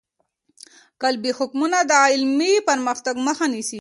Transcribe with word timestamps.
قالبي 1.01 1.31
حکمونه 1.39 1.77
د 1.89 1.93
علمي 2.13 2.53
پرمختګ 2.69 3.15
مخه 3.27 3.45
نیسي. 3.53 3.69